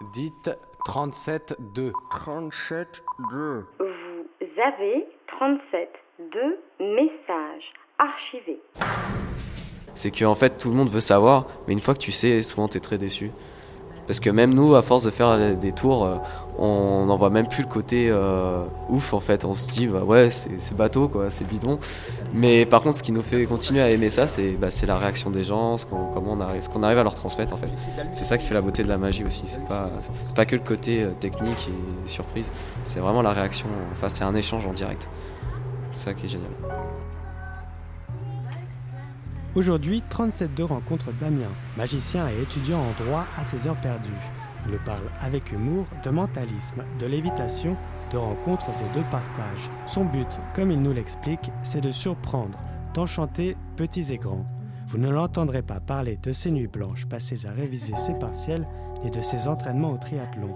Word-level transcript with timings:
Dites 0.00 0.50
37-2. 0.86 1.92
37-2. 2.10 3.64
Vous 3.78 4.62
avez 4.64 5.06
37-2 5.40 6.56
messages 6.78 7.72
archivés. 7.98 8.60
C'est 9.94 10.12
que 10.12 10.24
en 10.24 10.36
fait 10.36 10.58
tout 10.58 10.70
le 10.70 10.76
monde 10.76 10.88
veut 10.88 11.00
savoir, 11.00 11.46
mais 11.66 11.72
une 11.72 11.80
fois 11.80 11.94
que 11.94 11.98
tu 11.98 12.12
sais, 12.12 12.42
souvent 12.42 12.68
tu 12.68 12.76
es 12.76 12.80
très 12.80 12.98
déçu. 12.98 13.32
Parce 14.08 14.20
que 14.20 14.30
même 14.30 14.54
nous, 14.54 14.74
à 14.74 14.80
force 14.80 15.04
de 15.04 15.10
faire 15.10 15.56
des 15.56 15.72
tours, 15.72 16.06
euh, 16.06 16.16
on 16.56 17.04
n'en 17.04 17.16
voit 17.18 17.28
même 17.28 17.46
plus 17.46 17.62
le 17.62 17.68
côté 17.68 18.08
euh, 18.10 18.64
ouf 18.88 19.12
en 19.12 19.20
fait. 19.20 19.44
On 19.44 19.54
se 19.54 19.68
dit, 19.68 19.86
bah 19.86 20.02
ouais, 20.02 20.30
c'est 20.30 20.74
bateau, 20.74 21.08
quoi, 21.08 21.30
c'est 21.30 21.46
bidon. 21.46 21.78
Mais 22.32 22.64
par 22.64 22.80
contre, 22.80 22.96
ce 22.96 23.02
qui 23.02 23.12
nous 23.12 23.20
fait 23.20 23.44
continuer 23.44 23.82
à 23.82 23.90
aimer 23.90 24.08
ça, 24.08 24.26
c'est 24.26 24.52
bah, 24.52 24.68
la 24.86 24.96
réaction 24.96 25.30
des 25.30 25.44
gens, 25.44 25.76
ce 25.76 25.84
qu'on 25.84 26.10
on 26.16 26.40
arrive, 26.40 26.66
qu'on 26.70 26.82
arrive 26.82 26.96
à 26.96 27.02
leur 27.02 27.14
transmettre 27.14 27.52
en 27.52 27.58
fait. 27.58 27.68
C'est 28.10 28.24
ça 28.24 28.38
qui 28.38 28.46
fait 28.46 28.54
la 28.54 28.62
beauté 28.62 28.82
de 28.82 28.88
la 28.88 28.96
magie 28.96 29.24
aussi. 29.24 29.42
C'est 29.44 29.64
pas, 29.66 29.90
pas 30.34 30.46
que 30.46 30.56
le 30.56 30.62
côté 30.62 31.02
euh, 31.02 31.10
technique 31.12 31.68
et 31.68 32.08
surprise, 32.08 32.50
c'est 32.84 33.00
vraiment 33.00 33.20
la 33.20 33.34
réaction. 33.34 33.66
Enfin, 33.92 34.08
c'est 34.08 34.24
un 34.24 34.34
échange 34.34 34.66
en 34.66 34.72
direct. 34.72 35.10
C'est 35.90 36.08
ça 36.10 36.14
qui 36.14 36.24
est 36.24 36.30
génial. 36.30 36.50
Aujourd'hui, 39.54 40.02
37.2 40.10 40.62
rencontre 40.62 41.12
Damien, 41.20 41.50
magicien 41.76 42.28
et 42.28 42.42
étudiant 42.42 42.80
en 42.80 43.04
droit 43.04 43.24
à 43.36 43.44
ses 43.44 43.66
heures 43.66 43.80
perdues. 43.80 44.10
Il 44.66 44.72
nous 44.72 44.78
parle 44.84 45.06
avec 45.20 45.52
humour 45.52 45.86
de 46.04 46.10
mentalisme, 46.10 46.84
de 47.00 47.06
lévitation, 47.06 47.76
de 48.12 48.18
rencontres 48.18 48.66
et 48.68 48.98
de 48.98 49.02
partage. 49.04 49.70
Son 49.86 50.04
but, 50.04 50.38
comme 50.54 50.70
il 50.70 50.82
nous 50.82 50.92
l'explique, 50.92 51.50
c'est 51.62 51.80
de 51.80 51.90
surprendre, 51.90 52.60
d'enchanter 52.92 53.56
petits 53.76 54.12
et 54.12 54.18
grands. 54.18 54.46
Vous 54.86 54.98
ne 54.98 55.08
l'entendrez 55.08 55.62
pas 55.62 55.80
parler 55.80 56.18
de 56.22 56.32
ses 56.32 56.50
nuits 56.50 56.68
blanches 56.68 57.06
passées 57.06 57.46
à 57.46 57.50
réviser 57.50 57.96
ses 57.96 58.14
partiels 58.14 58.66
ni 59.02 59.10
de 59.10 59.20
ses 59.22 59.48
entraînements 59.48 59.92
au 59.92 59.98
triathlon. 59.98 60.54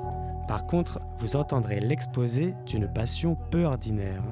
Par 0.49 0.67
contre, 0.67 1.01
vous 1.19 1.37
entendrez 1.37 1.81
l'exposé 1.81 2.55
d'une 2.67 2.93
passion 2.93 3.37
peu 3.51 3.65
ordinaire. 3.65 4.23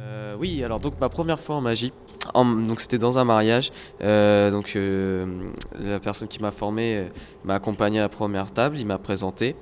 Euh, 0.00 0.34
oui, 0.38 0.64
alors 0.64 0.80
donc 0.80 0.94
ma 1.00 1.08
première 1.08 1.38
fois 1.38 1.56
en 1.56 1.60
magie, 1.60 1.92
donc 2.34 2.80
c'était 2.80 2.98
dans 2.98 3.18
un 3.18 3.24
mariage. 3.24 3.70
Euh, 4.02 4.50
donc 4.50 4.72
euh, 4.76 5.50
la 5.78 6.00
personne 6.00 6.28
qui 6.28 6.40
m'a 6.40 6.50
formé 6.50 7.08
m'a 7.44 7.54
accompagné 7.54 7.98
à 7.98 8.02
la 8.02 8.08
première 8.08 8.50
table, 8.50 8.78
il 8.78 8.86
m'a 8.86 8.98
présenté. 8.98 9.56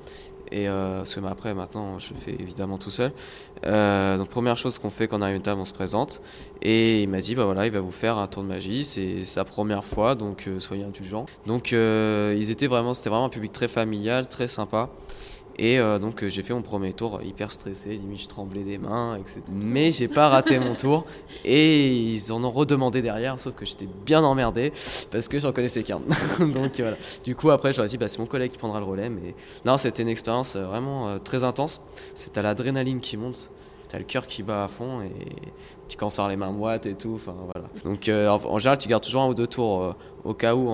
Et 0.50 0.64
ce 0.64 1.20
que 1.20 1.26
après, 1.26 1.52
maintenant, 1.52 1.98
je 1.98 2.14
le 2.14 2.20
fais 2.20 2.32
évidemment 2.32 2.78
tout 2.78 2.90
seul. 2.90 3.12
donc 3.64 4.28
première 4.28 4.56
chose 4.56 4.78
qu'on 4.78 4.90
fait 4.90 5.06
quand 5.06 5.18
on 5.18 5.22
a 5.22 5.30
une 5.30 5.42
table, 5.42 5.60
on 5.60 5.66
se 5.66 5.74
présente. 5.74 6.22
Et 6.62 7.02
il 7.02 7.08
m'a 7.10 7.20
dit, 7.20 7.34
bah 7.34 7.44
voilà, 7.44 7.66
il 7.66 7.72
va 7.72 7.80
vous 7.80 7.92
faire 7.92 8.16
un 8.16 8.26
tour 8.28 8.44
de 8.44 8.48
magie. 8.48 8.82
C'est 8.82 9.24
sa 9.24 9.44
première 9.44 9.84
fois, 9.84 10.14
donc 10.14 10.48
soyez 10.58 10.84
indulgents. 10.84 11.26
Donc 11.44 11.72
ils 11.72 12.50
étaient 12.50 12.66
vraiment, 12.66 12.94
c'était 12.94 13.10
vraiment 13.10 13.26
un 13.26 13.30
public 13.30 13.52
très 13.52 13.68
familial, 13.68 14.26
très 14.26 14.48
sympa. 14.48 14.88
Et 15.58 15.78
euh, 15.78 15.98
donc 15.98 16.22
euh, 16.22 16.28
j'ai 16.28 16.44
fait 16.44 16.54
mon 16.54 16.62
premier 16.62 16.92
tour 16.92 17.20
hyper 17.22 17.50
stressé, 17.50 17.90
limite 17.90 18.22
je 18.22 18.28
tremblais 18.28 18.62
des 18.62 18.78
mains, 18.78 19.16
etc. 19.16 19.40
Mais 19.50 19.90
j'ai 19.90 20.06
pas 20.06 20.28
raté 20.28 20.60
mon 20.60 20.76
tour 20.76 21.04
et 21.44 21.88
ils 21.88 22.32
en 22.32 22.44
ont 22.44 22.50
redemandé 22.50 23.02
derrière, 23.02 23.40
sauf 23.40 23.54
que 23.54 23.66
j'étais 23.66 23.88
bien 24.06 24.22
emmerdé 24.22 24.72
parce 25.10 25.26
que 25.26 25.40
j'en 25.40 25.52
connaissais 25.52 25.82
qu'un. 25.82 26.00
donc 26.38 26.78
voilà. 26.78 26.96
Du 27.24 27.34
coup 27.34 27.50
après 27.50 27.72
j'aurais 27.72 27.88
dit 27.88 27.98
bah, 27.98 28.06
c'est 28.06 28.20
mon 28.20 28.26
collègue 28.26 28.52
qui 28.52 28.58
prendra 28.58 28.78
le 28.78 28.86
relais, 28.86 29.10
mais 29.10 29.34
non 29.64 29.78
c'était 29.78 30.04
une 30.04 30.08
expérience 30.08 30.54
euh, 30.54 30.64
vraiment 30.64 31.18
très 31.18 31.42
intense. 31.42 31.80
C'est 32.14 32.38
à 32.38 32.42
l'adrénaline 32.42 33.00
qui 33.00 33.16
monte 33.16 33.50
t'as 33.88 33.98
le 33.98 34.04
cœur 34.04 34.26
qui 34.26 34.42
bat 34.42 34.64
à 34.64 34.68
fond 34.68 35.00
et 35.00 35.10
tu 35.88 35.96
commences 35.96 36.18
à 36.18 36.28
les 36.28 36.36
mains 36.36 36.50
moites 36.50 36.84
et 36.84 36.94
tout. 36.94 37.18
Donc 37.84 38.10
en, 38.10 38.58
général, 38.58 38.76
tu 38.76 38.86
gardes 38.86 39.02
toujours 39.02 39.22
un 39.22 39.28
ou 39.28 39.34
deux 39.34 39.46
tours 39.46 39.96
au 40.24 40.34
cas 40.34 40.54
où 40.54 40.68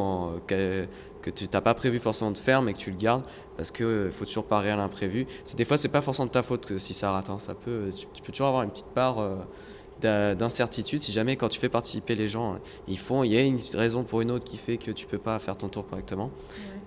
que 1.25 1.31
tu 1.31 1.47
n'as 1.51 1.61
pas 1.63 1.75
prévu 1.75 1.99
forcément 1.99 2.31
de 2.31 2.39
faire, 2.39 2.61
mais 2.61 2.75
que 2.75 2.79
tu 2.79 2.91
le 2.91 2.99
gardes 2.99 3.25
parce 3.57 3.71
qu'il 3.71 3.87
euh, 3.87 4.11
faut 4.11 4.27
toujours 4.27 4.45
parer 4.45 4.71
à 4.71 4.77
l'imprévu. 4.77 5.27
Des 5.57 5.65
fois, 5.65 5.79
c'est 5.79 5.89
pas 5.89 6.03
forcément 6.03 6.27
de 6.27 6.33
ta 6.33 6.43
faute 6.43 6.67
que 6.67 6.79
si 6.79 6.93
ça 6.93 7.13
rate. 7.13 7.31
Hein. 7.31 7.39
ça 7.39 7.55
peut, 7.55 7.93
tu, 7.97 8.23
peux 8.23 8.33
toujours 8.33 8.49
avoir 8.49 8.63
une 8.63 8.71
petite 8.71 8.93
part 8.95 9.19
euh, 9.21 10.35
d'incertitude 10.35 11.01
si 11.01 11.13
jamais 11.13 11.37
quand 11.37 11.49
tu 11.49 11.59
fais 11.59 11.71
participer 11.71 12.15
les 12.15 12.29
gens, 12.29 12.59
ils 12.89 12.99
font, 12.99 13.25
il 13.25 13.33
y 13.33 13.39
a 13.39 13.41
une 13.41 13.59
raison 13.73 14.05
pour 14.05 14.21
une 14.21 14.31
autre 14.31 14.45
qui 14.45 14.59
fait 14.59 14.77
que 14.77 14.91
tu 14.91 15.07
peux 15.07 15.19
pas 15.19 15.39
faire 15.39 15.57
ton 15.57 15.69
tour 15.69 15.87
correctement. 15.89 16.31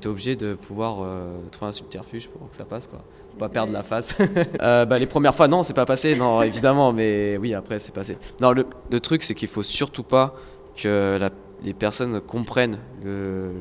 Tu 0.02 0.08
es 0.08 0.12
obligé 0.12 0.36
de 0.36 0.54
pouvoir 0.54 0.98
euh, 1.02 1.40
trouver 1.52 1.70
un 1.70 1.74
subterfuge 1.74 2.28
pour 2.28 2.48
que 2.48 2.56
ça 2.56 2.66
passe, 2.66 2.86
quoi. 2.86 3.04
pas 3.40 3.50
perdre 3.50 3.74
la 3.74 3.82
face. 3.82 4.14
bah, 4.60 5.00
les 5.00 5.08
premières 5.08 5.34
fois, 5.34 5.48
non, 5.48 5.64
c'est 5.64 5.74
pas 5.74 5.86
passé, 5.86 6.16
non, 6.16 6.44
évidemment, 6.44 6.94
mais 6.94 7.38
oui, 7.38 7.56
après, 7.56 7.80
c'est 7.80 7.94
passé. 7.94 8.20
Non, 8.40 8.52
le, 8.52 8.68
le 8.92 9.00
truc, 9.00 9.24
c'est 9.24 9.34
qu'il 9.34 9.48
faut 9.48 9.64
surtout 9.64 10.04
pas 10.04 10.36
que 10.76 11.20
les 11.64 11.74
personnes 11.74 12.22
comprennent 12.22 12.78
le 13.04 13.52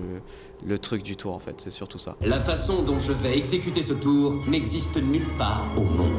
le 0.46 0.46
truc 0.78 1.03
du 1.03 1.17
tour 1.17 1.34
en 1.34 1.39
fait, 1.39 1.61
c'est 1.61 1.71
surtout 1.71 1.99
ça. 1.99 2.17
La 2.21 2.41
façon 2.41 2.83
dont 2.83 2.99
je 2.99 3.12
vais 3.12 3.37
exécuter 3.37 3.83
ce 3.83 3.93
tour 3.93 4.43
n'existe 4.47 4.97
nulle 4.97 5.28
part 5.39 5.67
au 5.77 5.83
monde. 5.83 6.12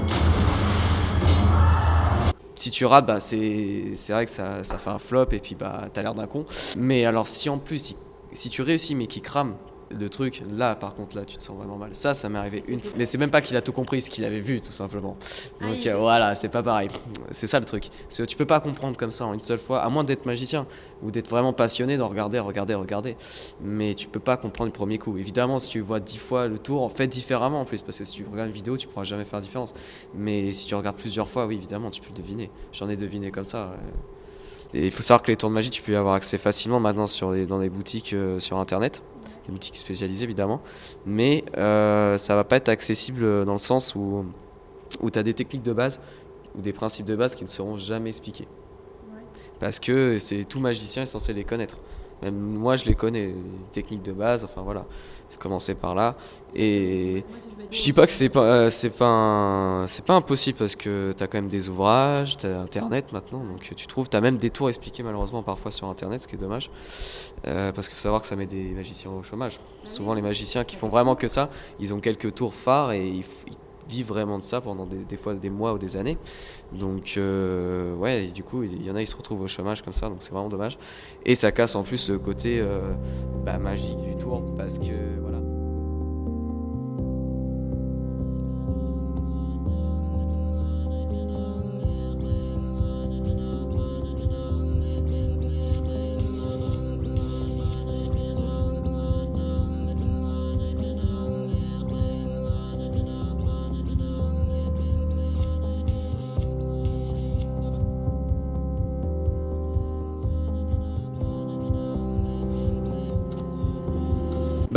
Si 2.56 2.72
tu 2.72 2.86
rates, 2.86 3.06
bah 3.06 3.20
c'est 3.20 3.94
vrai 4.10 4.26
que 4.26 4.32
ça, 4.32 4.64
ça, 4.64 4.78
fait 4.78 4.90
un 4.90 4.98
flop 4.98 5.28
et 5.32 5.40
puis 5.40 5.56
bah 5.56 5.90
t'as 5.94 6.02
l'air 6.02 6.16
d'un 6.16 6.26
con. 6.26 6.46
Mais 6.76 7.06
alors 7.06 7.28
si 7.28 7.50
en 7.50 7.60
plus, 7.60 7.80
si, 7.80 7.96
si 8.34 8.50
tu 8.50 8.64
réussis 8.64 8.96
mais 8.96 9.08
qu'il 9.08 9.22
crame, 9.22 9.56
de 9.92 10.08
trucs. 10.08 10.44
Là, 10.52 10.76
par 10.76 10.94
contre, 10.94 11.16
là, 11.16 11.26
tu 11.26 11.38
te 11.38 11.44
sens 11.44 11.56
vraiment 11.58 11.78
mal. 11.78 11.94
Ça, 11.94 12.14
ça 12.14 12.30
m'est 12.30 12.38
arrivé 12.38 12.64
une 12.68 12.82
fois. 12.82 12.94
Mais 12.98 13.06
c'est 13.06 13.18
même 13.18 13.30
pas 13.30 13.42
qu'il 13.42 13.56
a 13.56 13.62
tout 13.62 13.72
compris, 13.72 14.02
ce 14.02 14.10
qu'il 14.10 14.26
avait 14.26 14.40
vu, 14.40 14.62
tout 14.62 14.72
simplement. 14.72 15.18
Donc 15.62 15.86
euh, 15.86 15.96
voilà, 15.98 16.36
c'est 16.36 16.50
pas 16.50 16.64
pareil. 16.64 16.90
C'est 17.32 17.48
ça 17.48 17.60
le 17.60 17.66
truc. 17.66 17.90
Parce 18.04 18.18
que 18.18 18.24
tu 18.24 18.36
peux 18.36 18.46
pas 18.46 18.60
comprendre 18.60 18.98
comme 18.98 19.12
ça 19.12 19.26
en 19.26 19.34
une 19.34 19.42
seule 19.42 19.60
fois, 19.60 19.82
à 19.82 19.90
moins 19.90 20.04
d'être 20.04 20.26
magicien 20.26 20.68
ou 21.02 21.12
d'être 21.12 21.30
vraiment 21.30 21.54
passionné, 21.54 21.98
de 21.98 22.02
regarder, 22.02 22.40
regarder, 22.40 22.74
regarder. 22.74 23.18
Mais 23.62 23.96
tu 23.96 24.08
peux 24.08 24.20
pas 24.20 24.38
comprendre 24.38 24.72
du 24.72 24.78
premier 24.78 24.98
coup. 24.98 25.18
Évidemment, 25.18 25.60
si 25.60 25.70
tu 25.70 25.80
vois 25.80 26.00
dix 26.00 26.18
fois 26.18 26.48
le 26.48 26.58
tour, 26.58 26.92
fait 26.92 27.08
différemment 27.08 27.62
en 27.62 27.66
plus, 27.66 27.82
parce 27.82 27.98
que 27.98 28.04
si 28.04 28.14
tu 28.14 28.26
regardes 28.30 28.50
une 28.50 28.56
vidéo, 28.56 28.78
tu 28.78 28.88
pourras 28.88 29.06
jamais 29.06 29.26
faire 29.26 29.40
la 29.40 29.46
différence. 29.46 29.74
Mais 30.14 30.52
si 30.52 30.68
tu 30.68 30.76
regardes 30.76 30.98
plusieurs 30.98 31.28
fois, 31.28 31.46
oui, 31.46 31.56
évidemment, 31.56 31.92
tu 31.92 32.02
peux 32.02 32.10
le 32.10 32.16
deviner. 32.16 32.52
J'en 32.72 32.90
ai 32.90 32.98
deviné 32.98 33.32
comme 33.32 33.46
ça. 33.46 33.74
Et 34.74 34.86
il 34.86 34.92
faut 34.92 35.02
savoir 35.02 35.22
que 35.22 35.32
les 35.32 35.38
tours 35.38 35.50
de 35.50 35.56
magie, 35.56 35.70
tu 35.70 35.82
peux 35.82 35.94
y 35.94 35.96
avoir 35.96 36.16
accès 36.16 36.38
facilement 36.38 36.80
maintenant 36.80 37.08
sur 37.08 37.34
dans 37.48 37.60
des 37.60 37.70
boutiques 37.70 38.14
euh, 38.14 38.40
sur 38.40 38.58
internet 38.58 39.02
des 39.48 39.52
boutiques 39.52 39.78
spécialisées 39.78 40.26
évidemment, 40.26 40.62
mais 41.06 41.44
euh, 41.58 42.18
ça 42.18 42.36
va 42.36 42.44
pas 42.44 42.58
être 42.58 42.70
accessible 42.70 43.46
dans 43.46 43.54
le 43.54 43.58
sens 43.58 43.96
où, 43.96 44.26
où 45.02 45.10
tu 45.10 45.18
as 45.18 45.24
des 45.24 45.34
techniques 45.34 45.64
de 45.64 45.74
base 45.74 46.00
ou 46.56 46.62
des 46.62 46.74
principes 46.74 47.06
de 47.06 47.16
base 47.16 47.36
qui 47.36 47.44
ne 47.44 47.50
seront 47.50 47.78
jamais 47.78 48.10
expliqués. 48.10 48.48
Parce 49.60 49.80
que 49.80 50.18
c'est 50.18 50.44
tout 50.44 50.60
magicien 50.60 51.04
est 51.04 51.08
censé 51.08 51.34
les 51.34 51.44
connaître. 51.44 51.78
Même 52.22 52.36
moi, 52.36 52.76
je 52.76 52.86
les 52.86 52.96
connais, 52.96 53.28
les 53.28 53.36
techniques 53.72 54.04
de 54.04 54.12
base, 54.12 54.44
enfin 54.44 54.62
voilà. 54.62 54.86
J'ai 55.30 55.38
commencé 55.38 55.76
par 55.76 55.94
là. 55.94 56.16
Et 56.56 57.24
je 57.70 57.82
dis 57.82 57.94
pas 57.94 58.06
que 58.06 58.12
c'est 58.12 58.30
pas, 58.30 58.70
c'est 58.70 58.90
pas, 58.90 59.86
c'est 59.88 60.06
pas 60.06 60.16
impossible 60.16 60.58
parce 60.58 60.76
que 60.76 61.14
tu 61.16 61.24
as 61.24 61.28
quand 61.28 61.38
même 61.38 61.50
des 61.50 61.70
ouvrages, 61.70 62.38
tu 62.38 62.48
as 62.48 62.60
Internet 62.62 63.12
maintenant, 63.12 63.44
donc 63.44 63.60
tu 63.76 63.88
trouves, 63.88 64.10
tu 64.10 64.16
as 64.16 64.22
même 64.22 64.38
des 64.38 64.50
tours 64.50 64.70
expliqués 64.70 65.04
malheureusement 65.04 65.44
parfois 65.44 65.70
sur 65.70 65.88
Internet, 65.88 66.22
ce 66.22 66.28
qui 66.28 66.36
est 66.36 66.40
dommage. 66.40 66.72
Euh, 67.46 67.72
parce 67.72 67.88
qu'il 67.88 67.96
faut 67.96 68.02
savoir 68.02 68.22
que 68.22 68.28
ça 68.28 68.36
met 68.36 68.48
des 68.48 68.70
magiciens 68.70 69.12
au 69.12 69.22
chômage. 69.22 69.60
Souvent, 69.84 70.14
les 70.14 70.22
magiciens 70.22 70.64
qui 70.64 70.76
font 70.76 70.88
vraiment 70.88 71.16
que 71.16 71.28
ça, 71.28 71.50
ils 71.80 71.94
ont 71.94 72.00
quelques 72.00 72.34
tours 72.34 72.54
phares 72.54 72.94
et 72.94 73.08
ils, 73.08 73.26
vivent 73.88 74.08
vraiment 74.08 74.38
de 74.38 74.44
ça 74.44 74.62
pendant 74.62 74.86
des, 74.86 75.18
fois 75.18 75.34
des 75.34 75.50
mois 75.50 75.74
ou 75.74 75.78
des 75.78 75.98
années. 75.98 76.18
Donc, 76.74 77.16
euh, 77.18 77.96
ouais, 77.96 78.28
du 78.28 78.44
coup, 78.44 78.64
il 78.64 78.86
y 78.86 78.92
en 78.92 78.96
a, 78.96 79.02
ils 79.02 79.08
se 79.08 79.16
retrouvent 79.16 79.42
au 79.42 79.48
chômage 79.48 79.82
comme 79.82 79.94
ça, 79.94 80.10
donc 80.10 80.18
c'est 80.20 80.32
vraiment 80.32 80.50
dommage. 80.50 80.78
Et 81.26 81.36
ça 81.36 81.52
casse 81.52 81.76
en 81.76 81.84
plus 81.84 82.10
le 82.10 82.20
côté 82.20 82.60
euh, 82.60 82.94
bah, 83.46 83.58
magique 83.58 83.98
du 83.98 84.16
tour 84.18 84.44
parce 84.58 84.80
que, 84.80 85.20
voilà. 85.22 85.37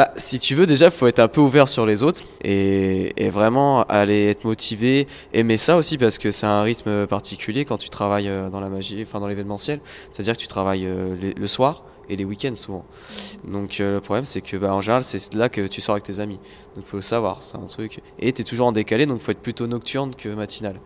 Bah, 0.00 0.14
si 0.17 0.38
tu 0.38 0.55
veux, 0.55 0.64
déjà, 0.64 0.87
il 0.87 0.93
faut 0.93 1.08
être 1.08 1.19
un 1.19 1.29
peu 1.29 1.43
ouvert 1.43 1.69
sur 1.69 1.85
les 1.85 2.02
autres 2.02 2.23
et, 2.43 3.29
vraiment 3.29 3.82
aller 3.82 4.29
être 4.29 4.44
motivé, 4.44 5.06
aimer 5.35 5.58
ça 5.58 5.76
aussi 5.76 5.99
parce 5.99 6.17
que 6.17 6.31
c'est 6.31 6.47
un 6.47 6.62
rythme 6.62 7.06
particulier 7.06 7.67
quand 7.67 7.76
tu 7.76 7.91
travailles 7.91 8.31
euh, 8.31 8.49
dans 8.49 8.61
la 8.61 8.70
magie, 8.70 9.02
enfin 9.02 9.20
dans 9.20 9.29
l'événementiel. 9.29 9.79
C'est-à-dire 10.11 10.38
que 10.38 10.41
tu 10.41 10.49
travailles 10.49 10.87
euh, 10.87 11.35
le 11.37 11.47
soir 11.47 11.85
et 12.08 12.17
les 12.17 12.25
week-ends 12.25 12.55
souvent. 12.55 12.87
Donc 13.44 13.79
euh, 13.79 13.93
le 13.93 14.00
problème, 14.00 14.25
c'est 14.25 14.41
que 14.41 14.56
bah, 14.56 14.73
en 14.73 14.81
général, 14.81 15.05
c'est 15.05 15.35
là 15.35 15.50
que 15.50 15.67
tu 15.67 15.82
sors 15.82 15.97
avec 15.97 16.05
tes 16.05 16.20
amis. 16.20 16.41
Donc 16.76 16.85
il 16.87 16.88
faut 16.88 16.97
le 16.97 17.02
savoir, 17.02 17.43
c'est 17.43 17.58
un 17.58 17.67
truc. 17.67 18.00
Et 18.19 18.32
tu 18.32 18.41
es 18.41 18.44
toujours 18.44 18.69
en 18.69 18.73
décalé, 18.73 19.05
donc 19.05 19.19
il 19.20 19.23
faut 19.23 19.32
être 19.32 19.43
plutôt 19.43 19.67
nocturne 19.67 20.14
que 20.14 20.31
matinal. 20.31 20.81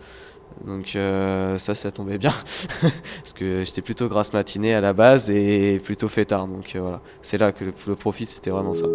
Donc 0.67 0.97
euh, 0.97 1.59
ça, 1.59 1.75
ça 1.75 1.91
tombait 1.91 2.19
bien 2.19 2.33
parce 2.81 3.33
que 3.35 3.65
j'étais 3.65 3.83
plutôt 3.83 4.09
grasse 4.09 4.33
matinée 4.33 4.75
à 4.75 4.81
la 4.81 4.93
base 4.93 5.31
et 5.31 5.81
plutôt 5.83 6.09
fêtard. 6.09 6.47
Donc 6.47 6.75
euh, 6.75 6.81
voilà, 6.81 7.03
c'est 7.23 7.39
là 7.39 7.53
que 7.53 7.65
le, 7.65 7.75
le 7.87 7.97
profit, 7.97 8.27
c'était 8.27 8.51
vraiment 8.51 8.75
ça. 8.75 8.87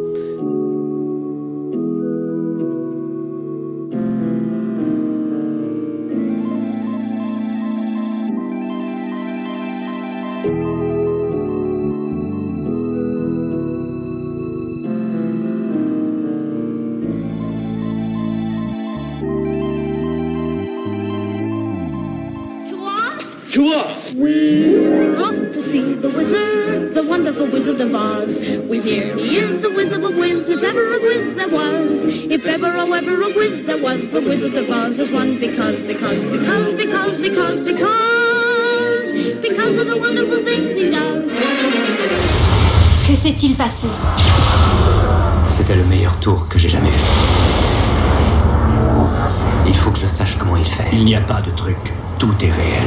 Toi 23.60 23.84
We're 24.16 25.20
off 25.20 25.40
to 25.56 25.62
see 25.62 25.94
the 25.94 26.10
wizard, 26.10 26.94
the 26.94 27.04
wonderful 27.04 27.48
wizard 27.48 27.82
of 27.82 27.94
Oz. 27.94 28.40
We 28.72 28.80
hear 28.80 29.18
he 29.18 29.36
is 29.36 29.62
the 29.62 29.70
wizard 29.70 30.04
of 30.04 30.16
Wiz, 30.16 30.50
if 30.50 30.64
ever 30.64 30.84
a 30.98 31.00
whiz 31.02 31.34
there 31.34 31.50
was. 31.50 32.06
If 32.06 32.46
ever, 32.46 32.72
oh, 32.84 32.94
ever 32.94 33.22
a 33.22 33.32
whiz 33.38 33.64
there 33.66 33.82
was, 33.88 34.10
the 34.12 34.22
wizard 34.22 34.56
of 34.56 34.70
Oz 34.70 34.98
is 34.98 35.12
one 35.12 35.40
because, 35.40 35.82
because, 35.82 36.24
because, 36.24 36.74
because, 36.74 37.18
because, 37.20 37.60
because, 37.60 39.14
because 39.48 39.76
of 39.76 39.88
the 39.88 40.00
wonderful 40.06 40.42
things 40.50 40.76
he 40.78 40.90
does. 40.90 41.30
Que 43.08 43.16
s'est-il 43.16 43.56
passé? 43.56 43.90
C'était 45.58 45.76
le 45.76 45.84
meilleur 45.84 46.16
tour 46.22 46.48
que 46.48 46.58
j'ai 46.58 46.70
jamais 46.70 46.92
vu. 46.92 47.04
Il 49.68 49.76
faut 49.76 49.92
que 49.92 50.00
je 50.00 50.08
sache 50.08 50.38
comment 50.38 50.56
il 50.56 50.66
fait. 50.66 50.90
Il 50.94 51.04
n'y 51.04 51.16
a 51.16 51.22
pas 51.22 51.42
de 51.42 51.52
truc. 51.52 51.94
Tout 52.20 52.34
est 52.42 52.52
réel. 52.52 52.84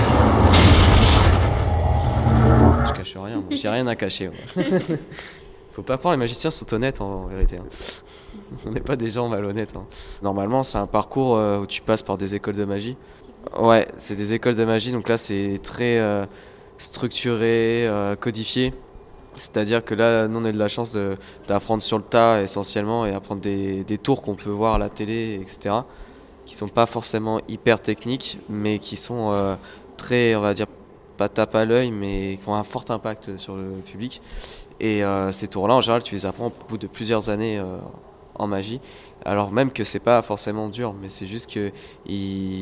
Je 2.86 2.92
cache 2.92 3.16
rien, 3.16 3.36
moi. 3.36 3.44
j'ai 3.50 3.68
rien 3.68 3.86
à 3.86 3.94
cacher. 3.96 4.28
moi. 4.28 4.64
Faut 5.72 5.82
pas 5.82 5.96
croire, 5.96 6.12
les 6.12 6.18
magiciens 6.18 6.50
sont 6.50 6.72
honnêtes 6.74 7.00
en 7.00 7.26
vérité. 7.26 7.56
hein. 7.56 7.64
On 8.66 8.70
n'est 8.72 8.80
pas 8.80 8.96
des 8.96 9.10
gens 9.10 9.28
malhonnêtes. 9.28 9.74
hein. 9.76 9.84
Normalement, 10.22 10.62
c'est 10.62 10.78
un 10.78 10.86
parcours 10.86 11.36
euh, 11.36 11.60
où 11.60 11.66
tu 11.66 11.80
passes 11.80 12.02
par 12.02 12.18
des 12.18 12.34
écoles 12.34 12.56
de 12.56 12.64
magie. 12.66 12.96
Ouais, 13.58 13.88
c'est 13.96 14.14
des 14.16 14.34
écoles 14.34 14.54
de 14.54 14.64
magie, 14.64 14.92
donc 14.92 15.08
là 15.08 15.16
c'est 15.16 15.58
très 15.62 15.98
euh, 15.98 16.24
structuré, 16.78 17.86
euh, 17.88 18.14
codifié. 18.14 18.72
C'est-à-dire 19.36 19.82
que 19.84 19.94
là, 19.94 20.28
nous 20.28 20.38
on 20.40 20.44
a 20.44 20.52
de 20.52 20.58
la 20.58 20.68
chance 20.68 20.92
de- 20.92 21.16
d'apprendre 21.48 21.82
sur 21.82 21.96
le 21.96 22.04
tas 22.04 22.42
essentiellement 22.42 23.04
et 23.06 23.12
apprendre 23.14 23.40
des, 23.40 23.82
des 23.82 23.98
tours 23.98 24.22
qu'on 24.22 24.36
peut 24.36 24.50
voir 24.50 24.74
à 24.74 24.78
la 24.78 24.88
télé, 24.90 25.40
etc. 25.42 25.74
Qui 26.52 26.58
sont 26.58 26.68
pas 26.68 26.84
forcément 26.84 27.40
hyper 27.48 27.80
techniques, 27.80 28.36
mais 28.50 28.78
qui 28.78 28.96
sont 28.96 29.30
euh, 29.32 29.56
très, 29.96 30.36
on 30.36 30.42
va 30.42 30.52
dire, 30.52 30.66
pas 31.16 31.30
tape 31.30 31.54
à 31.54 31.64
l'œil, 31.64 31.90
mais 31.90 32.38
qui 32.42 32.46
ont 32.46 32.54
un 32.54 32.62
fort 32.62 32.84
impact 32.90 33.38
sur 33.38 33.56
le 33.56 33.70
public. 33.80 34.20
Et 34.78 35.02
euh, 35.02 35.32
ces 35.32 35.48
tours-là, 35.48 35.76
en 35.76 35.80
général, 35.80 36.02
tu 36.02 36.14
les 36.14 36.26
apprends 36.26 36.48
au 36.48 36.52
bout 36.68 36.76
de 36.76 36.86
plusieurs 36.86 37.30
années 37.30 37.58
euh, 37.58 37.78
en 38.34 38.46
magie. 38.46 38.82
Alors 39.24 39.50
même 39.50 39.70
que 39.70 39.82
c'est 39.82 39.98
pas 39.98 40.20
forcément 40.20 40.68
dur, 40.68 40.92
mais 40.92 41.08
c'est 41.08 41.24
juste 41.24 41.50
que 41.50 41.72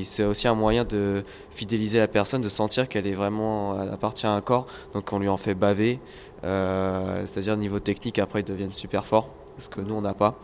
c'est 0.05 0.25
aussi 0.25 0.47
un 0.47 0.55
moyen 0.55 0.85
de 0.85 1.25
fidéliser 1.51 1.99
la 1.99 2.07
personne, 2.07 2.43
de 2.43 2.49
sentir 2.49 2.89
qu'elle 2.89 3.09
est 3.09 3.15
vraiment, 3.15 3.73
appartient 3.73 4.27
à 4.27 4.33
un 4.33 4.41
corps. 4.41 4.67
Donc 4.95 5.13
on 5.13 5.19
lui 5.19 5.29
en 5.29 5.37
fait 5.37 5.55
baver, 5.55 5.99
c'est-à-dire 6.45 7.57
niveau 7.57 7.81
technique, 7.81 8.21
après 8.21 8.43
ils 8.43 8.45
deviennent 8.45 8.71
super 8.71 9.05
forts, 9.05 9.31
ce 9.61 9.69
que 9.69 9.81
nous 9.81 9.95
on 9.95 10.01
n'a 10.01 10.15
pas. 10.15 10.39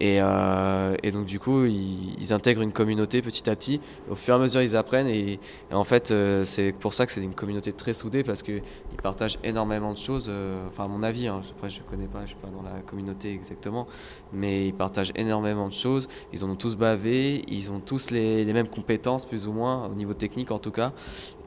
Et, 0.00 0.18
euh, 0.20 0.94
donc 1.12 1.26
du 1.26 1.40
coup, 1.40 1.64
ils, 1.64 2.32
intègrent 2.32 2.62
une 2.62 2.72
communauté 2.72 3.22
petit 3.22 3.48
à 3.48 3.56
petit. 3.56 3.80
Au 4.10 4.14
fur 4.14 4.34
et 4.34 4.36
à 4.36 4.40
mesure, 4.40 4.62
ils 4.62 4.76
apprennent. 4.76 5.08
Et, 5.08 5.40
en 5.72 5.84
fait, 5.84 6.10
euh, 6.10 6.44
c'est 6.44 6.72
pour 6.72 6.94
ça 6.94 7.06
que 7.06 7.12
c'est 7.12 7.22
une 7.22 7.34
communauté 7.34 7.72
très 7.72 7.94
soudée 7.94 8.22
parce 8.22 8.42
qu'ils 8.42 8.62
partagent 9.02 9.38
énormément 9.42 9.92
de 9.92 9.98
choses. 9.98 10.28
euh, 10.28 10.66
enfin, 10.68 10.84
à 10.84 10.88
mon 10.88 11.02
avis, 11.02 11.26
hein, 11.28 11.42
après 11.50 11.70
je 11.70 11.80
connais 11.82 12.06
pas, 12.06 12.22
je 12.22 12.28
suis 12.28 12.36
pas 12.36 12.48
dans 12.48 12.62
la 12.62 12.80
communauté 12.80 13.32
exactement, 13.32 13.86
mais 14.32 14.68
ils 14.68 14.74
partagent 14.74 15.12
énormément 15.16 15.68
de 15.68 15.72
choses. 15.72 16.08
Ils 16.32 16.44
en 16.44 16.50
ont 16.50 16.56
tous 16.56 16.76
bavé, 16.76 17.42
ils 17.48 17.70
ont 17.70 17.80
tous 17.80 18.10
les 18.10 18.44
mêmes 18.52 18.68
compétences 18.68 19.24
plus 19.24 19.48
ou 19.48 19.52
moins 19.52 19.86
au 19.86 19.94
niveau 19.94 20.14
technique 20.14 20.50
en 20.50 20.58
tout 20.58 20.70
cas. 20.72 20.92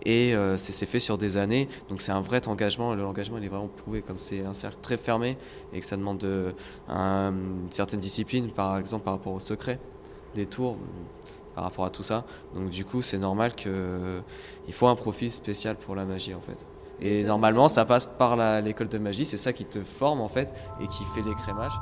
Et 0.05 0.33
euh, 0.33 0.57
c'est 0.57 0.85
fait 0.85 0.99
sur 0.99 1.17
des 1.17 1.37
années, 1.37 1.67
donc 1.89 2.01
c'est 2.01 2.11
un 2.11 2.21
vrai 2.21 2.47
engagement. 2.47 2.95
Le 2.95 3.05
engagement, 3.05 3.37
il 3.37 3.45
est 3.45 3.49
vraiment 3.49 3.67
prouvé 3.67 4.01
comme 4.01 4.17
c'est 4.17 4.43
un 4.45 4.53
cercle 4.53 4.77
très 4.81 4.97
fermé 4.97 5.37
et 5.73 5.79
que 5.79 5.85
ça 5.85 5.95
demande 5.97 6.17
de, 6.17 6.53
un- 6.89 7.31
une 7.31 7.71
certaine 7.71 7.99
discipline, 7.99 8.49
par 8.51 8.77
exemple 8.77 9.03
par 9.03 9.13
rapport 9.13 9.33
au 9.33 9.39
secret 9.39 9.79
des 10.33 10.45
tours, 10.47 10.73
euh, 10.73 11.25
par 11.55 11.65
rapport 11.65 11.85
à 11.85 11.89
tout 11.89 12.03
ça. 12.03 12.25
Donc 12.55 12.69
du 12.69 12.83
coup, 12.85 13.01
c'est 13.01 13.19
normal 13.19 13.53
que 13.55 14.21
il 14.67 14.73
faut 14.73 14.87
un 14.87 14.95
profil 14.95 15.31
spécial 15.31 15.75
pour 15.75 15.95
la 15.95 16.05
magie 16.05 16.33
en 16.33 16.41
fait. 16.41 16.65
Et 16.99 17.23
normalement, 17.23 17.67
ça 17.67 17.83
passe 17.85 18.05
par 18.05 18.35
l'école 18.61 18.87
de 18.87 18.97
magie, 18.99 19.25
c'est 19.25 19.37
ça 19.37 19.53
qui 19.53 19.65
te 19.65 19.83
forme 19.83 20.21
en 20.21 20.29
fait 20.29 20.53
et 20.79 20.87
qui 20.87 21.03
fait 21.03 21.21
l'écrémage. 21.23 21.73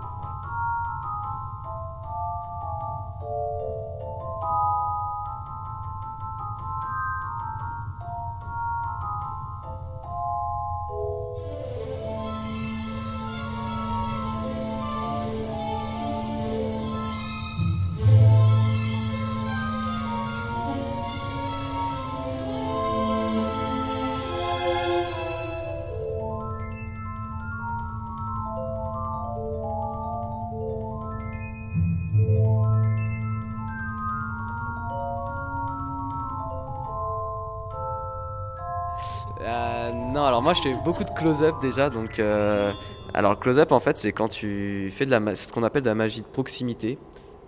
Alors 40.40 40.46
moi 40.46 40.54
je 40.54 40.62
fais 40.62 40.76
beaucoup 40.86 41.04
de 41.04 41.10
close-up 41.10 41.56
déjà. 41.62 41.90
Donc, 41.90 42.18
euh, 42.18 42.72
alors 43.14 43.38
close-up 43.38 43.74
en 43.74 43.82
fait, 43.82 43.98
c'est 43.98 44.14
quand 44.14 44.30
tu 44.30 44.90
fais 44.90 45.06
de 45.06 45.12
la, 45.12 45.36
ce 45.36 45.52
qu'on 45.52 45.64
appelle 45.64 45.82
de 45.82 45.90
la 45.90 45.96
magie 45.96 46.22
de 46.22 46.28
proximité, 46.28 46.98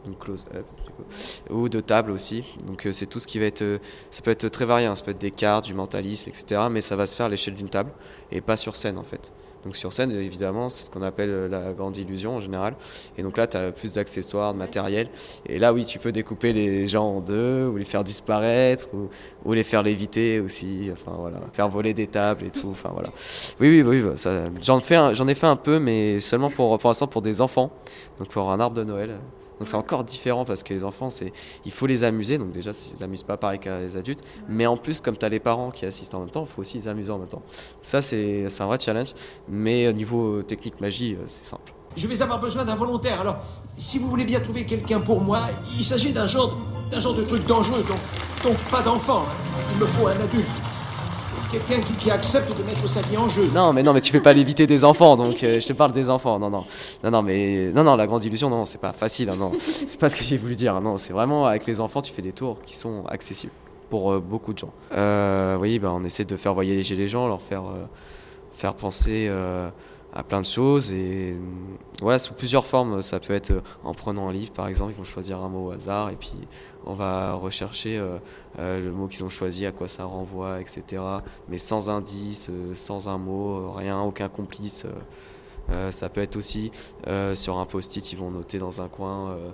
donc 0.05 0.17
coup, 0.19 0.31
ou 1.49 1.69
de 1.69 1.79
table 1.79 2.11
aussi. 2.11 2.43
Donc 2.65 2.85
euh, 2.85 2.91
c'est 2.91 3.05
tout 3.05 3.19
ce 3.19 3.27
qui 3.27 3.39
va 3.39 3.45
être, 3.45 3.61
euh, 3.61 3.79
ça 4.09 4.21
peut 4.21 4.31
être 4.31 4.47
très 4.47 4.65
varié, 4.65 4.87
hein. 4.87 4.95
ça 4.95 5.03
peut 5.03 5.11
être 5.11 5.21
des 5.21 5.31
cartes, 5.31 5.65
du 5.65 5.73
mentalisme, 5.73 6.29
etc. 6.29 6.63
Mais 6.71 6.81
ça 6.81 6.95
va 6.95 7.05
se 7.05 7.15
faire 7.15 7.27
à 7.27 7.29
l'échelle 7.29 7.53
d'une 7.53 7.69
table 7.69 7.91
et 8.31 8.41
pas 8.41 8.57
sur 8.57 8.75
scène 8.75 8.97
en 8.97 9.03
fait. 9.03 9.31
Donc 9.63 9.75
sur 9.75 9.93
scène, 9.93 10.11
évidemment, 10.11 10.69
c'est 10.69 10.85
ce 10.85 10.89
qu'on 10.89 11.03
appelle 11.03 11.29
euh, 11.29 11.47
la 11.47 11.73
grande 11.73 11.95
illusion 11.97 12.37
en 12.37 12.39
général. 12.39 12.75
Et 13.17 13.21
donc 13.21 13.37
là, 13.37 13.45
tu 13.45 13.57
as 13.57 13.71
plus 13.71 13.93
d'accessoires, 13.93 14.53
de 14.53 14.57
matériel. 14.57 15.07
Et 15.45 15.59
là, 15.59 15.71
oui, 15.71 15.85
tu 15.85 15.99
peux 15.99 16.11
découper 16.11 16.51
les 16.51 16.87
gens 16.87 17.05
en 17.05 17.19
deux, 17.21 17.67
ou 17.67 17.77
les 17.77 17.83
faire 17.83 18.03
disparaître, 18.03 18.87
ou, 19.45 19.53
les 19.53 19.63
faire 19.63 19.83
léviter 19.83 20.39
aussi. 20.39 20.89
Enfin 20.91 21.15
voilà, 21.19 21.41
faire 21.53 21.69
voler 21.69 21.93
des 21.93 22.07
tables 22.07 22.45
et 22.45 22.49
tout. 22.49 22.69
Enfin 22.71 22.89
voilà. 22.91 23.09
Oui, 23.59 23.81
oui, 23.81 24.01
oui. 24.01 24.01
bah, 24.01 24.15
j'en 24.61 25.27
ai 25.27 25.35
fait 25.35 25.47
un 25.47 25.55
peu, 25.55 25.77
mais 25.77 26.19
seulement 26.19 26.49
pour, 26.49 26.77
pour 26.79 26.89
l'instant 26.89 27.07
pour 27.07 27.21
des 27.21 27.39
enfants. 27.41 27.71
Donc 28.17 28.29
pour 28.29 28.49
un 28.51 28.59
arbre 28.59 28.75
de 28.75 28.83
Noël. 28.83 29.19
Donc 29.61 29.67
c'est 29.67 29.77
encore 29.77 30.03
différent 30.03 30.43
parce 30.43 30.63
que 30.63 30.73
les 30.73 30.83
enfants, 30.83 31.11
c'est, 31.11 31.31
il 31.65 31.71
faut 31.71 31.85
les 31.85 32.03
amuser. 32.03 32.39
Donc 32.39 32.49
déjà, 32.49 32.71
ils 32.71 32.95
les 32.97 33.03
amusent 33.03 33.21
pas 33.21 33.37
pareil 33.37 33.59
qu'à 33.59 33.79
les 33.79 33.95
adultes. 33.95 34.23
Mais 34.49 34.65
en 34.65 34.75
plus, 34.75 35.01
comme 35.01 35.15
tu 35.15 35.23
as 35.23 35.29
les 35.29 35.39
parents 35.39 35.69
qui 35.69 35.85
assistent 35.85 36.15
en 36.15 36.21
même 36.21 36.31
temps, 36.31 36.47
il 36.49 36.51
faut 36.51 36.61
aussi 36.61 36.77
les 36.77 36.87
amuser 36.87 37.11
en 37.11 37.19
même 37.19 37.27
temps. 37.27 37.43
Ça, 37.79 38.01
c'est, 38.01 38.49
c'est 38.49 38.63
un 38.63 38.65
vrai 38.65 38.79
challenge. 38.79 39.13
Mais 39.47 39.87
au 39.87 39.91
niveau 39.91 40.37
euh, 40.37 40.41
technique 40.41 40.81
magie, 40.81 41.13
euh, 41.13 41.25
c'est 41.27 41.45
simple. 41.45 41.71
Je 41.95 42.07
vais 42.07 42.19
avoir 42.23 42.41
besoin 42.41 42.65
d'un 42.65 42.73
volontaire. 42.73 43.21
Alors, 43.21 43.37
si 43.77 43.99
vous 43.99 44.09
voulez 44.09 44.25
bien 44.25 44.39
trouver 44.39 44.65
quelqu'un 44.65 44.99
pour 44.99 45.21
moi, 45.21 45.41
il 45.77 45.83
s'agit 45.83 46.11
d'un 46.11 46.25
genre, 46.25 46.57
d'un 46.89 46.99
genre 46.99 47.13
de 47.13 47.21
truc 47.23 47.45
dangereux, 47.45 47.83
donc, 47.87 47.99
donc 48.43 48.57
pas 48.71 48.81
d'enfant. 48.81 49.25
hein. 49.27 49.63
Il 49.75 49.79
me 49.79 49.85
faut 49.85 50.07
un 50.07 50.19
adulte. 50.19 50.70
Quelqu'un 51.51 51.81
qui, 51.81 51.93
qui 51.93 52.09
accepte 52.11 52.57
de 52.57 52.63
mettre 52.63 52.87
sa 52.87 53.01
vie 53.01 53.17
en 53.17 53.27
jeu. 53.27 53.49
Non, 53.53 53.73
mais 53.73 53.83
non, 53.83 53.91
mais 53.93 53.99
tu 53.99 54.09
fais 54.11 54.21
pas 54.21 54.31
l'éviter 54.31 54.65
des 54.67 54.85
enfants, 54.85 55.17
donc 55.17 55.43
euh, 55.43 55.59
je 55.59 55.67
te 55.67 55.73
parle 55.73 55.91
des 55.91 56.09
enfants. 56.09 56.39
Non, 56.39 56.49
non, 56.49 56.63
non, 57.03 57.11
non, 57.11 57.21
mais 57.21 57.71
non, 57.75 57.83
non, 57.83 57.97
la 57.97 58.07
grande 58.07 58.23
illusion, 58.23 58.49
non, 58.49 58.65
c'est 58.65 58.77
pas 58.79 58.93
facile. 58.93 59.29
hein, 59.29 59.35
non, 59.37 59.51
c'est 59.59 59.99
pas 59.99 60.07
ce 60.07 60.15
que 60.15 60.23
j'ai 60.23 60.37
voulu 60.37 60.55
dire. 60.55 60.75
hein, 60.75 60.81
Non, 60.81 60.97
c'est 60.97 61.11
vraiment 61.11 61.45
avec 61.45 61.65
les 61.65 61.81
enfants, 61.81 62.01
tu 62.01 62.13
fais 62.13 62.21
des 62.21 62.31
tours 62.31 62.61
qui 62.65 62.77
sont 62.77 63.03
accessibles 63.09 63.51
pour 63.89 64.13
euh, 64.13 64.19
beaucoup 64.21 64.53
de 64.53 64.59
gens. 64.59 64.71
Euh, 64.93 65.57
oui, 65.57 65.77
bah, 65.77 65.91
on 65.93 66.05
essaie 66.05 66.23
de 66.23 66.37
faire 66.37 66.53
voyager 66.53 66.95
les 66.95 67.07
gens, 67.07 67.27
leur 67.27 67.41
faire 67.41 67.63
faire 68.53 68.73
penser 68.73 69.29
à 70.13 70.23
plein 70.23 70.41
de 70.41 70.45
choses 70.45 70.91
et 70.91 71.35
voilà 72.01 72.19
sous 72.19 72.33
plusieurs 72.33 72.65
formes. 72.65 73.01
Ça 73.01 73.19
peut 73.19 73.33
être 73.33 73.51
euh, 73.51 73.61
en 73.83 73.93
prenant 73.93 74.27
un 74.27 74.33
livre, 74.33 74.51
par 74.51 74.67
exemple, 74.67 74.91
ils 74.91 74.97
vont 74.97 75.03
choisir 75.03 75.39
un 75.39 75.49
mot 75.49 75.67
au 75.67 75.71
hasard 75.71 76.09
et 76.09 76.15
puis 76.15 76.33
on 76.85 76.93
va 76.93 77.33
rechercher 77.33 77.97
euh, 77.97 78.17
euh, 78.59 78.83
le 78.83 78.91
mot 78.91 79.07
qu'ils 79.07 79.23
ont 79.23 79.29
choisi, 79.29 79.65
à 79.65 79.71
quoi 79.71 79.87
ça 79.87 80.05
renvoie, 80.05 80.59
etc. 80.59 81.01
Mais 81.47 81.57
sans 81.57 81.89
indice, 81.89 82.51
sans 82.73 83.07
un 83.07 83.17
mot, 83.17 83.71
rien, 83.71 84.01
aucun 84.01 84.27
complice. 84.27 84.85
Euh. 85.71 85.91
Ça 85.91 86.09
peut 86.09 86.21
être 86.21 86.35
aussi 86.35 86.71
euh, 87.07 87.35
sur 87.35 87.57
un 87.57 87.65
post-it, 87.65 88.11
ils 88.11 88.17
vont 88.17 88.31
noter 88.31 88.59
dans 88.59 88.81
un 88.81 88.87
coin 88.87 89.31
euh, 89.31 89.49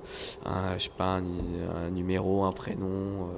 un, 0.45 0.77
je 0.77 0.85
sais 0.85 0.91
pas, 0.95 1.19
un, 1.19 1.89
numéro, 1.91 2.43
un 2.43 2.51
prénom. 2.51 3.29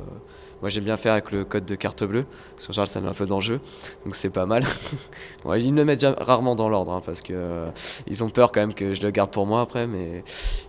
Moi 0.62 0.70
j'aime 0.70 0.84
bien 0.84 0.98
faire 0.98 1.14
avec 1.14 1.32
le 1.32 1.46
code 1.46 1.66
de 1.66 1.76
carte 1.76 2.04
bleue, 2.04 2.26
parce 2.56 2.68
qu'en 2.68 2.74
général 2.74 2.88
ça 2.90 3.00
met 3.00 3.08
un 3.08 3.14
peu 3.14 3.26
d'enjeu, 3.26 3.62
donc 4.04 4.16
c'est 4.16 4.30
pas 4.30 4.46
mal. 4.46 4.66
ils 5.58 5.72
me 5.72 5.78
le 5.78 5.86
mettent 5.86 6.06
rarement 6.20 6.56
dans 6.56 6.68
l'ordre, 6.68 6.92
hein, 6.92 7.02
parce 7.06 7.22
que 7.22 7.34
euh, 7.34 7.70
ils 8.08 8.24
ont 8.24 8.30
peur 8.30 8.52
quand 8.52 8.60
même 8.60 8.74
que 8.74 8.94
je 8.94 9.02
le 9.02 9.12
garde 9.12 9.32
pour 9.32 9.46
moi 9.46 9.62
après, 9.62 9.88
mais, 9.88 10.24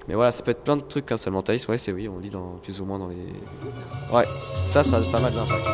mais 0.07 0.15
voilà, 0.15 0.31
ça 0.31 0.45
peut 0.45 0.53
être 0.53 0.63
plein 0.63 0.77
de 0.77 0.83
trucs 0.83 1.07
comme 1.07 1.19
ça. 1.19 1.31
Le 1.31 1.35
mentalisme, 1.35 1.71
ouais, 1.73 1.79
c'est 1.79 1.93
oui, 1.93 2.09
on 2.09 2.19
lit 2.19 2.31
dans, 2.31 2.59
plus 2.63 2.81
ou 2.81 2.85
moins 2.85 2.99
dans 2.99 3.09
les. 3.09 3.17
Ouais, 4.13 4.27
ça, 4.65 4.85
ça 4.85 4.99
a 4.99 5.03
pas 5.03 5.21
mal 5.21 5.35
d'impact. 5.35 5.67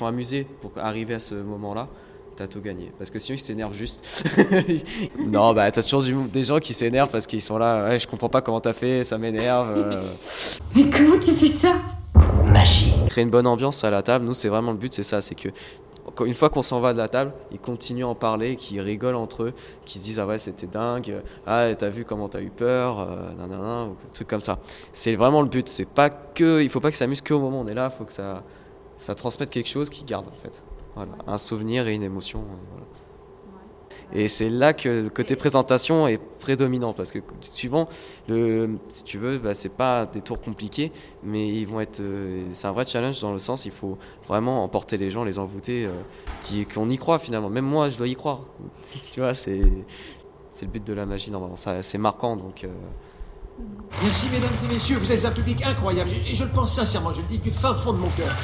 Sont 0.00 0.06
amusés 0.06 0.46
pour 0.60 0.72
arriver 0.76 1.14
à 1.14 1.18
ce 1.18 1.34
moment-là, 1.34 1.86
t'as 2.36 2.46
tout 2.46 2.60
gagné. 2.60 2.90
Parce 2.98 3.10
que 3.10 3.18
sinon, 3.18 3.36
ils 3.36 3.40
s'énervent 3.40 3.74
juste. 3.74 4.24
non, 5.18 5.52
bah, 5.52 5.70
t'as 5.70 5.82
toujours 5.82 6.02
du- 6.02 6.28
des 6.32 6.44
gens 6.44 6.58
qui 6.58 6.72
s'énervent 6.72 7.10
parce 7.10 7.26
qu'ils 7.26 7.42
sont 7.42 7.58
là, 7.58 7.96
je 7.98 8.06
comprends 8.06 8.28
pas 8.30 8.40
comment 8.40 8.60
t'as 8.60 8.72
fait, 8.72 9.04
ça 9.04 9.18
m'énerve. 9.18 9.68
euh. 9.76 10.12
Mais 10.74 10.88
comment 10.90 11.18
tu 11.18 11.32
fais 11.32 11.52
ça? 11.58 11.74
Magie. 12.46 12.92
Créer 13.08 13.24
une 13.24 13.30
bonne 13.30 13.46
ambiance 13.46 13.84
à 13.84 13.90
la 13.90 14.02
table, 14.02 14.24
nous, 14.24 14.34
c'est 14.34 14.48
vraiment 14.48 14.72
le 14.72 14.78
but, 14.78 14.92
c'est 14.92 15.02
ça, 15.02 15.20
c'est 15.20 15.34
que 15.34 15.48
une 16.24 16.34
fois 16.34 16.48
qu'on 16.50 16.62
s'en 16.62 16.80
va 16.80 16.92
de 16.92 16.98
la 16.98 17.08
table, 17.08 17.32
ils 17.52 17.58
continuent 17.58 18.04
à 18.04 18.08
en 18.08 18.14
parler, 18.14 18.56
qu'ils 18.56 18.80
rigolent 18.80 19.14
entre 19.16 19.44
eux, 19.44 19.52
qu'ils 19.84 20.00
se 20.00 20.06
disent 20.06 20.18
ah 20.18 20.26
ouais 20.26 20.38
c'était 20.38 20.66
dingue, 20.66 21.14
ah 21.46 21.68
t'as 21.78 21.88
vu 21.88 22.04
comment 22.04 22.28
t'as 22.28 22.40
eu 22.42 22.50
peur, 22.50 23.00
euh, 23.00 23.32
nanana, 23.38 23.84
ou 23.84 23.96
des 24.04 24.10
trucs 24.12 24.26
comme 24.28 24.40
ça. 24.40 24.58
C'est 24.92 25.14
vraiment 25.14 25.40
le 25.40 25.48
but. 25.48 25.68
C'est 25.68 25.88
pas 25.88 26.10
que, 26.10 26.62
il 26.62 26.68
faut 26.68 26.80
pas 26.80 26.90
que 26.90 26.96
ça 26.96 27.04
amuse 27.04 27.20
que 27.20 27.32
au 27.32 27.40
moment 27.40 27.60
où 27.60 27.64
on 27.64 27.68
est 27.68 27.74
là, 27.74 27.90
il 27.92 27.96
faut 27.96 28.04
que 28.04 28.12
ça, 28.12 28.42
ça 29.00 29.14
transmette 29.14 29.50
quelque 29.50 29.68
chose 29.68 29.90
qui 29.90 30.04
garde 30.04 30.28
en 30.28 30.32
fait. 30.42 30.62
Voilà, 30.94 31.12
un 31.26 31.38
souvenir 31.38 31.86
et 31.88 31.94
une 31.94 32.02
émotion. 32.02 32.40
euh, 32.40 32.54
voilà. 32.72 32.86
Et 34.12 34.26
c'est 34.28 34.48
là 34.48 34.72
que 34.72 34.88
le 35.04 35.08
côté 35.08 35.36
présentation 35.36 36.08
est 36.08 36.18
prédominant 36.18 36.92
parce 36.92 37.12
que 37.12 37.20
suivant 37.40 37.88
le, 38.28 38.76
si 38.88 39.04
tu 39.04 39.18
veux, 39.18 39.38
bah, 39.38 39.54
c'est 39.54 39.68
pas 39.68 40.04
des 40.06 40.20
tours 40.20 40.40
compliqués, 40.40 40.90
mais 41.22 41.48
ils 41.48 41.64
vont 41.66 41.80
être, 41.80 42.00
euh, 42.00 42.44
c'est 42.52 42.66
un 42.66 42.72
vrai 42.72 42.86
challenge 42.86 43.20
dans 43.20 43.32
le 43.32 43.38
sens 43.38 43.66
il 43.66 43.70
faut 43.70 43.98
vraiment 44.26 44.64
emporter 44.64 44.98
les 44.98 45.10
gens, 45.10 45.22
les 45.24 45.38
envoûter, 45.38 45.86
euh, 45.86 45.90
qui- 46.42 46.66
qu'on 46.66 46.90
y 46.90 46.98
croit 46.98 47.18
finalement. 47.20 47.50
Même 47.50 47.64
moi, 47.66 47.88
je 47.88 47.96
dois 47.98 48.08
y 48.08 48.16
croire. 48.16 48.40
tu 49.12 49.20
vois, 49.20 49.32
c'est 49.34 49.62
c'est 50.50 50.66
le 50.66 50.72
but 50.72 50.84
de 50.84 50.92
la 50.92 51.06
magie 51.06 51.30
normalement. 51.30 51.56
Ça, 51.56 51.82
c'est 51.82 51.98
marquant 51.98 52.36
donc. 52.36 52.64
euh, 52.64 52.68
Merci 54.02 54.28
mesdames 54.32 54.50
et 54.64 54.74
messieurs, 54.74 54.98
vous 54.98 55.12
êtes 55.12 55.24
un 55.24 55.30
public 55.30 55.62
incroyable. 55.64 56.10
Et 56.10 56.34
je 56.34 56.44
le 56.44 56.50
pense 56.50 56.74
sincèrement, 56.74 57.12
je 57.12 57.20
le 57.20 57.26
dis 57.26 57.38
du 57.38 57.50
fin 57.50 57.74
fond 57.74 57.92
de 57.92 57.98
mon 57.98 58.08
cœur. 58.10 58.34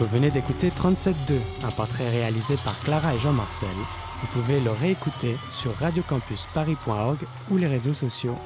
Vous 0.00 0.06
venez 0.06 0.30
d'écouter 0.30 0.70
37.2, 0.70 1.40
un 1.62 1.70
portrait 1.72 2.08
réalisé 2.08 2.56
par 2.64 2.80
Clara 2.80 3.14
et 3.14 3.18
Jean-Marcel. 3.18 3.68
Vous 4.22 4.26
pouvez 4.28 4.58
le 4.58 4.70
réécouter 4.70 5.36
sur 5.50 5.76
radiocampusparis.org 5.76 7.18
ou 7.50 7.58
les 7.58 7.66
réseaux 7.66 7.92
sociaux. 7.92 8.38